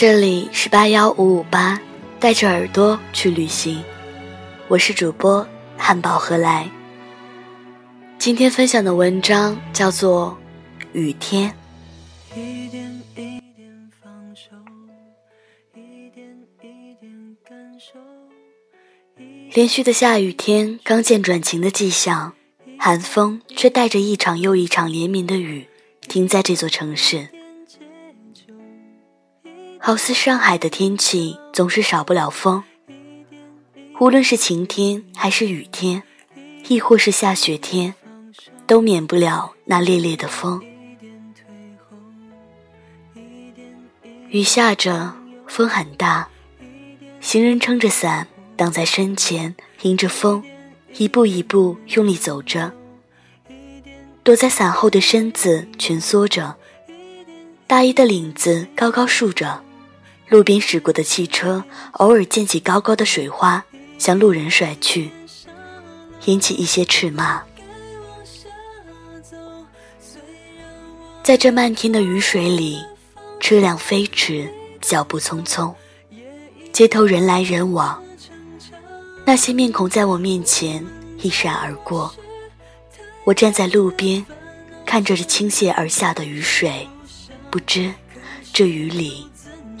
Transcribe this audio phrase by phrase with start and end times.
[0.00, 1.78] 这里是八幺五五八，
[2.18, 3.84] 带着耳朵去旅行。
[4.66, 5.46] 我是主播
[5.76, 6.70] 汉堡何来。
[8.18, 10.38] 今天分享的文章叫做
[10.94, 11.52] 《雨天》。
[19.52, 22.32] 连续的下雨天刚见转晴的迹象，
[22.78, 25.68] 寒风却带着一场又一场连绵的雨，
[26.08, 27.28] 停在这座城市。
[29.90, 32.62] 好似上海的天气总是少不了风，
[33.98, 36.04] 无论是晴天还是雨天，
[36.68, 37.92] 亦或是下雪天，
[38.68, 40.62] 都免不了那烈烈的风。
[44.28, 45.12] 雨下着，
[45.48, 46.28] 风很大，
[47.20, 50.40] 行人撑着伞挡在身前，迎着风，
[50.98, 52.72] 一步一步用力走着，
[54.22, 56.54] 躲在伞后的身子蜷缩着，
[57.66, 59.64] 大衣的领子高高竖着。
[60.30, 61.64] 路边驶过的汽车，
[61.94, 63.64] 偶尔溅起高高的水花，
[63.98, 65.10] 向路人甩去，
[66.26, 67.42] 引起一些斥骂。
[71.24, 72.80] 在这漫天的雨水里，
[73.40, 74.48] 车辆飞驰，
[74.80, 75.74] 脚步匆匆，
[76.72, 78.00] 街头人来人往。
[79.24, 80.86] 那些面孔在我面前
[81.18, 82.14] 一闪而过，
[83.24, 84.24] 我站在路边，
[84.86, 86.88] 看着这倾泻而下的雨水，
[87.50, 87.92] 不知
[88.52, 89.26] 这雨里。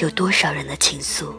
[0.00, 1.32] 有多少人的情愫？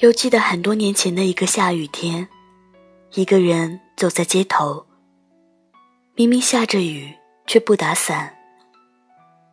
[0.00, 2.28] 又记得很多年前的一个下雨天，
[3.14, 4.84] 一个人走在街头，
[6.14, 7.14] 明明下着雨，
[7.46, 8.34] 却不打伞，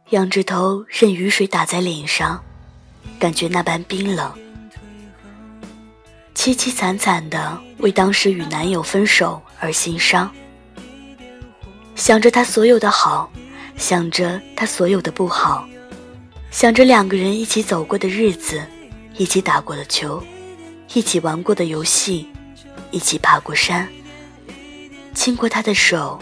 [0.09, 2.44] 仰着头任雨水打在脸上，
[3.19, 4.34] 感觉那般冰冷，
[6.35, 10.34] 凄凄惨惨的为当时与男友分手而心伤。
[11.96, 13.31] 想着他所有的好，
[13.78, 15.68] 想着他所有的不好，
[16.52, 18.62] 想着两个人一起走过的日子，
[19.18, 20.22] 一起打过的球，
[20.94, 22.28] 一起玩过的游戏，
[22.92, 23.88] 一起爬过山，
[25.14, 26.20] 亲过他的手，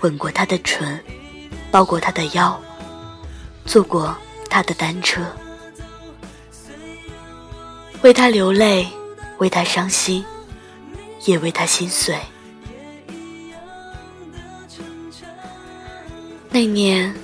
[0.00, 0.98] 吻过他的唇，
[1.70, 2.58] 抱过他的腰，
[3.66, 4.16] 坐过
[4.48, 5.20] 他的单车，
[8.02, 8.88] 为他流泪，
[9.38, 10.24] 为他伤心，
[11.26, 12.16] 也为他心碎。
[16.52, 17.14] 那年，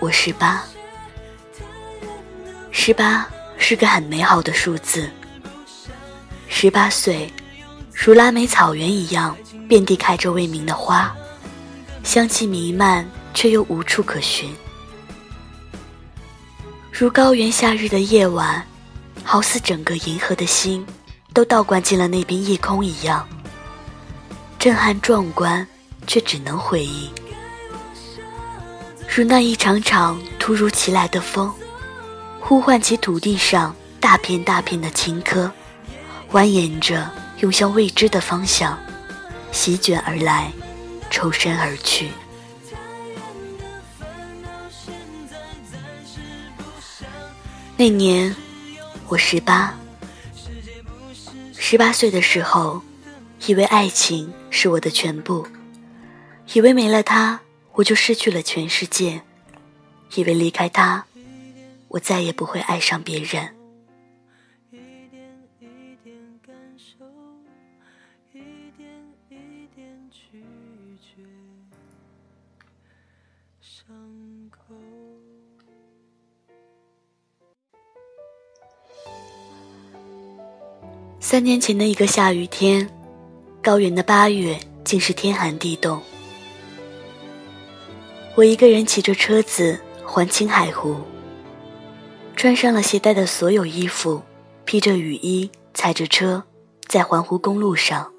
[0.00, 0.64] 我十八。
[2.72, 3.24] 十八
[3.56, 5.08] 是个很美好的数字。
[6.48, 7.32] 十八岁，
[7.94, 9.36] 如拉美草原一样，
[9.68, 11.14] 遍地开着未名的花，
[12.02, 14.52] 香气弥漫，却又无处可寻。
[16.90, 18.66] 如高原夏日的夜晚，
[19.22, 20.84] 好似整个银河的心，
[21.32, 23.24] 都倒灌进了那边夜空一样，
[24.58, 25.64] 震撼壮观，
[26.08, 27.08] 却只能回忆。
[29.10, 31.52] 如那一场场突如其来的风，
[32.38, 35.50] 呼唤起土地上大片大片的青稞，
[36.30, 38.78] 蜿蜒着涌向未知的方向，
[39.50, 40.52] 席卷而来，
[41.10, 42.10] 抽身而去。
[47.76, 48.36] 那年，
[49.08, 49.74] 我十八。
[51.56, 52.80] 十八岁的时候，
[53.46, 55.44] 以为爱情是我的全部，
[56.52, 57.40] 以为没了他。
[57.78, 59.22] 我就失去了全世界，
[60.16, 61.06] 以为离开他，
[61.86, 63.54] 我再也不会爱上别人。
[81.20, 82.90] 三年前的一个下雨天，
[83.62, 86.02] 高原的八月竟是天寒地冻。
[88.38, 90.94] 我一个人骑着车子环青海湖，
[92.36, 94.22] 穿上了携带的所有衣服，
[94.64, 96.44] 披着雨衣，踩着车，
[96.86, 98.12] 在环湖公路上，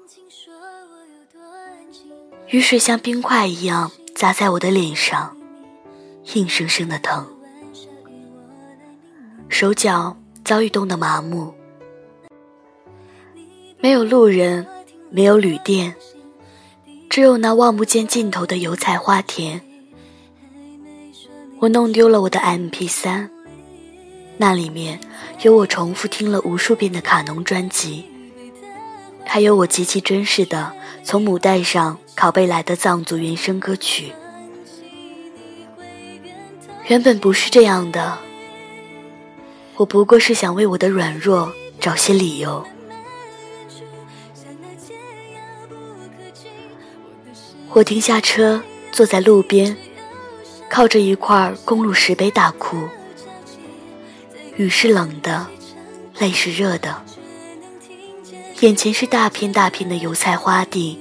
[2.48, 5.34] 雨水像冰块一样砸在我的脸上，
[6.34, 7.26] 硬生生的疼，
[9.48, 10.14] 手脚
[10.44, 11.54] 早已冻得麻木，
[13.78, 14.66] 没有路人，
[15.08, 15.94] 没有旅店，
[17.08, 19.69] 只有那望不见尽头的油菜花田。
[21.60, 23.30] 我弄丢了我的 M P 三，
[24.38, 24.98] 那里面
[25.42, 28.06] 有我重复听了无数遍的卡农专辑，
[29.26, 30.72] 还有我极其珍视的
[31.04, 34.10] 从母带上拷贝来的藏族原声歌曲。
[36.86, 38.18] 原本不是这样的，
[39.76, 42.64] 我不过是想为我的软弱找些理由。
[47.74, 49.76] 我停下车，坐在路边，
[50.70, 52.88] 靠着一块公路石碑大哭。
[54.56, 55.48] 雨是冷的，
[56.20, 57.02] 泪是热的。
[58.60, 60.98] 眼前是大片大片的油菜花地，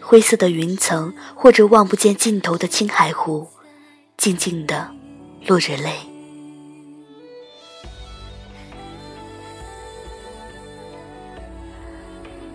[0.00, 3.48] 灰色的云层，或者望不见尽头的青海湖，
[4.16, 4.88] 静静的
[5.46, 5.92] 落着泪。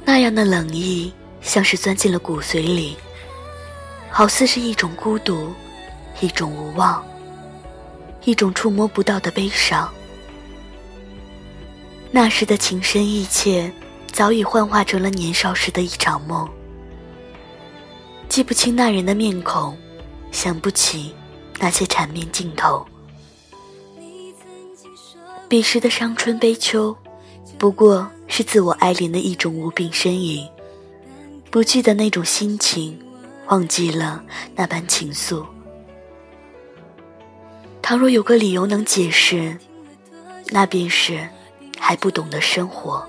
[0.06, 1.12] 那样的冷意，
[1.42, 2.96] 像是钻进了骨髓里，
[4.10, 5.52] 好似是一种孤独，
[6.20, 7.04] 一种无望，
[8.24, 9.90] 一种触摸不到的悲伤。
[12.12, 13.72] 那时的情深意切。
[14.14, 16.50] 早已幻化成了年少时的一场梦，
[18.28, 19.78] 记不清那人的面孔，
[20.32, 21.14] 想不起
[21.60, 22.84] 那些缠绵镜头。
[25.48, 26.98] 彼时的伤春悲秋，
[27.60, 30.44] 不过是自我哀怜的一种无病呻吟。
[31.52, 33.00] 不记得那种心情，
[33.50, 34.24] 忘记了
[34.56, 35.46] 那般情愫。
[37.88, 39.58] 倘若有个理由能解释，
[40.50, 41.26] 那便是
[41.80, 43.08] 还不懂得生活。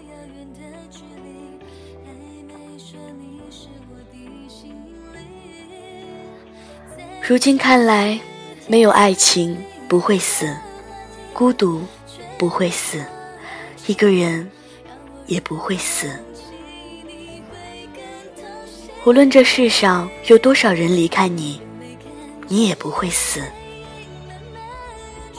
[7.20, 8.20] 如今看来，
[8.68, 9.58] 没有爱情
[9.88, 10.56] 不会死，
[11.32, 11.82] 孤独
[12.38, 13.04] 不会死，
[13.88, 14.48] 一个人
[15.26, 16.08] 也不会死。
[19.04, 21.60] 无论这世上有多少人离开你，
[22.46, 23.42] 你也不会死。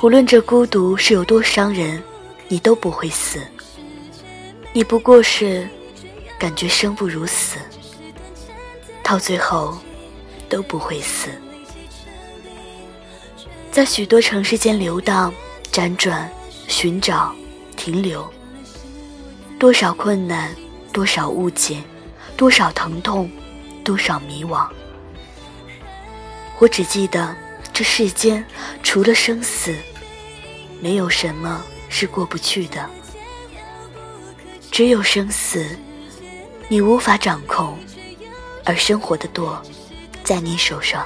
[0.02, 2.02] 无论这孤独是有多伤人，
[2.48, 3.38] 你都不会死。
[4.72, 5.68] 你不过是
[6.40, 7.58] 感觉生不如死，
[9.04, 9.78] 到最后
[10.48, 11.28] 都不会死。
[13.74, 15.34] 在许多城市间流荡、
[15.70, 16.32] 辗转、
[16.70, 17.36] 寻找、
[17.76, 18.26] 停留，
[19.60, 20.56] 多少困难，
[20.94, 21.84] 多少误解，
[22.38, 23.30] 多少疼痛，
[23.84, 24.66] 多少迷惘。
[26.58, 27.36] 我只记得，
[27.74, 28.46] 这世间
[28.82, 29.76] 除了生死，
[30.82, 32.90] 没有什么是过不去的。
[34.72, 35.78] 只有生死，
[36.70, 37.78] 你无法掌控，
[38.64, 39.62] 而生活的舵，
[40.24, 41.06] 在你手上。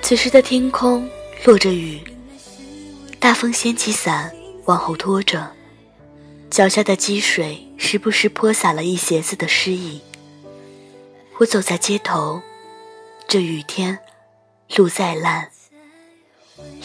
[0.00, 1.06] 此时的天空
[1.44, 2.00] 落着雨，
[3.18, 4.32] 大风掀起伞
[4.64, 5.50] 往后拖着，
[6.50, 10.00] 脚下的积水时不时泼洒了一鞋子的湿意。
[11.40, 12.42] 我走在街头，
[13.28, 13.96] 这雨天，
[14.76, 15.48] 路再烂，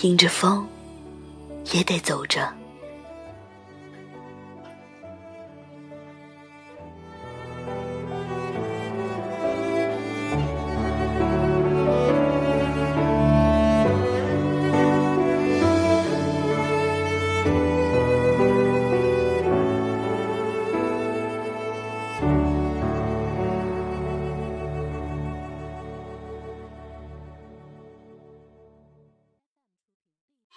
[0.03, 0.67] 迎着风，
[1.71, 2.53] 也得走着。